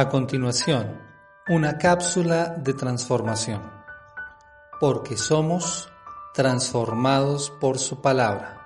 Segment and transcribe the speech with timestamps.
[0.00, 0.98] A continuación,
[1.50, 3.60] una cápsula de transformación,
[4.80, 5.92] porque somos
[6.32, 8.56] transformados por su palabra.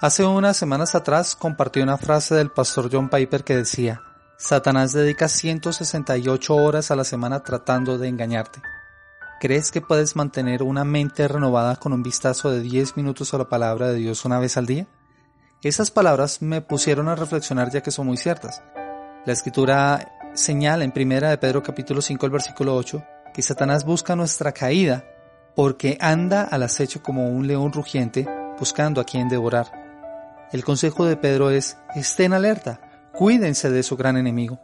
[0.00, 4.02] Hace unas semanas atrás compartí una frase del pastor John Piper que decía,
[4.36, 8.60] Satanás dedica 168 horas a la semana tratando de engañarte.
[9.38, 13.48] ¿Crees que puedes mantener una mente renovada con un vistazo de 10 minutos a la
[13.48, 14.88] palabra de Dios una vez al día?
[15.62, 18.62] Esas palabras me pusieron a reflexionar ya que son muy ciertas.
[19.26, 24.16] La escritura señala en primera de Pedro capítulo 5 el versículo 8 que Satanás busca
[24.16, 25.04] nuestra caída
[25.54, 28.26] porque anda al acecho como un león rugiente
[28.58, 30.48] buscando a quien devorar.
[30.50, 32.80] El consejo de Pedro es estén alerta,
[33.12, 34.58] cuídense de su gran enemigo.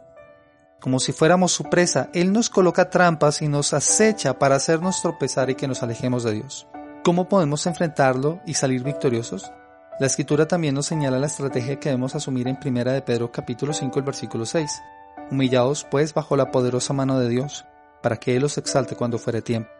[0.81, 5.51] Como si fuéramos su presa, Él nos coloca trampas y nos acecha para hacernos tropezar
[5.51, 6.65] y que nos alejemos de Dios.
[7.03, 9.51] ¿Cómo podemos enfrentarlo y salir victoriosos?
[9.99, 13.73] La escritura también nos señala la estrategia que debemos asumir en Primera de Pedro capítulo
[13.73, 14.83] 5 el versículo 6.
[15.31, 17.65] Humillaos pues bajo la poderosa mano de Dios,
[18.03, 19.71] para que Él os exalte cuando fuere tiempo.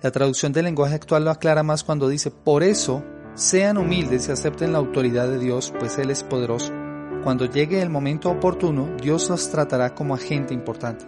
[0.00, 3.02] La traducción del lenguaje actual lo aclara más cuando dice, por eso,
[3.34, 6.72] sean humildes y acepten la autoridad de Dios, pues Él es poderoso.
[7.24, 11.04] Cuando llegue el momento oportuno, Dios nos tratará como agente importante.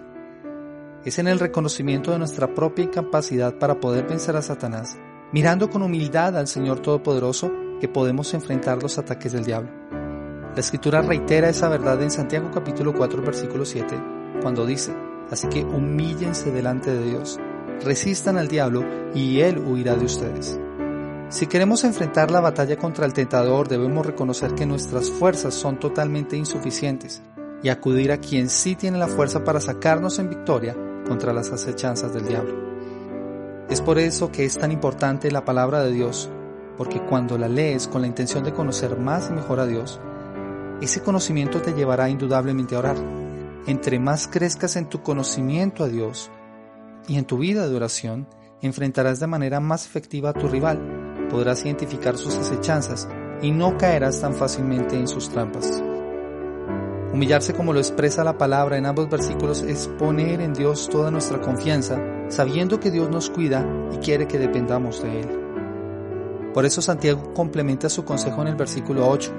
[1.04, 4.96] Es en el reconocimiento de nuestra propia incapacidad para poder vencer a Satanás,
[5.32, 9.70] mirando con humildad al Señor Todopoderoso, que podemos enfrentar los ataques del diablo.
[10.54, 13.96] La escritura reitera esa verdad en Santiago capítulo 4 versículo 7,
[14.40, 14.94] cuando dice,
[15.30, 17.40] así que humíllense delante de Dios,
[17.82, 20.60] resistan al diablo y él huirá de ustedes.
[21.28, 26.36] Si queremos enfrentar la batalla contra el tentador, debemos reconocer que nuestras fuerzas son totalmente
[26.36, 27.22] insuficientes
[27.62, 30.76] y acudir a quien sí tiene la fuerza para sacarnos en victoria
[31.08, 32.54] contra las acechanzas del diablo.
[33.68, 36.30] Es por eso que es tan importante la palabra de Dios
[36.76, 40.00] porque cuando la lees con la intención de conocer más y mejor a Dios,
[40.80, 42.96] ese conocimiento te llevará indudablemente a orar.
[43.66, 46.30] Entre más crezcas en tu conocimiento a Dios
[47.08, 48.26] y en tu vida de oración,
[48.60, 53.08] enfrentarás de manera más efectiva a tu rival, podrás identificar sus acechanzas
[53.40, 55.82] y no caerás tan fácilmente en sus trampas.
[57.12, 61.40] Humillarse como lo expresa la palabra en ambos versículos es poner en Dios toda nuestra
[61.40, 65.43] confianza, sabiendo que Dios nos cuida y quiere que dependamos de Él.
[66.54, 69.32] Por eso Santiago complementa su consejo en el versículo 8.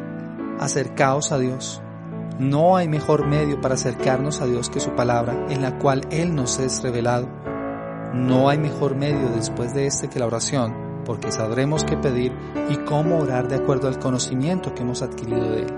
[0.59, 1.81] Acercaos a Dios.
[2.39, 6.35] No hay mejor medio para acercarnos a Dios que su palabra, en la cual Él
[6.35, 7.29] nos es revelado.
[8.13, 12.33] No hay mejor medio después de este que la oración, porque sabremos qué pedir
[12.69, 15.73] y cómo orar de acuerdo al conocimiento que hemos adquirido de Él.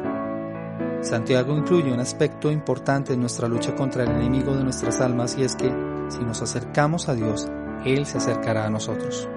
[1.02, 5.44] Santiago incluye un aspecto importante en nuestra lucha contra el enemigo de nuestras almas y
[5.44, 5.72] es que
[6.09, 7.48] si nos acercamos a Dios,
[7.86, 9.30] Él se acercará a nosotros.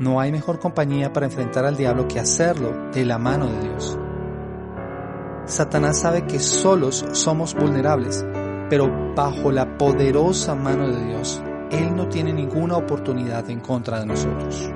[0.00, 3.98] No hay mejor compañía para enfrentar al diablo que hacerlo de la mano de Dios.
[5.44, 8.24] Satanás sabe que solos somos vulnerables,
[8.70, 14.06] pero bajo la poderosa mano de Dios, Él no tiene ninguna oportunidad en contra de
[14.06, 14.70] nosotros.